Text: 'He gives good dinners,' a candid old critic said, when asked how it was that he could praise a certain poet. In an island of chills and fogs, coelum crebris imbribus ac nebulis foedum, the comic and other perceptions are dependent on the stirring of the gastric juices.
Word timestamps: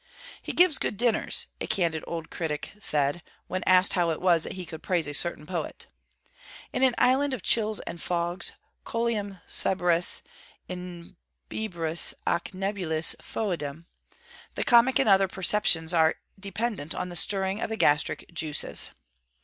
'He 0.41 0.51
gives 0.51 0.79
good 0.79 0.97
dinners,' 0.97 1.45
a 1.59 1.67
candid 1.67 2.03
old 2.07 2.31
critic 2.31 2.71
said, 2.79 3.21
when 3.45 3.61
asked 3.67 3.93
how 3.93 4.09
it 4.09 4.19
was 4.19 4.41
that 4.43 4.53
he 4.53 4.65
could 4.65 4.81
praise 4.81 5.05
a 5.07 5.13
certain 5.13 5.45
poet. 5.45 5.85
In 6.73 6.81
an 6.81 6.95
island 6.97 7.35
of 7.35 7.43
chills 7.43 7.79
and 7.81 8.01
fogs, 8.01 8.53
coelum 8.83 9.41
crebris 9.47 10.23
imbribus 10.67 12.15
ac 12.27 12.57
nebulis 12.57 13.15
foedum, 13.21 13.85
the 14.55 14.63
comic 14.63 14.97
and 14.97 15.07
other 15.07 15.27
perceptions 15.27 15.93
are 15.93 16.15
dependent 16.39 16.95
on 16.95 17.09
the 17.09 17.15
stirring 17.15 17.61
of 17.61 17.69
the 17.69 17.77
gastric 17.77 18.33
juices. 18.33 18.89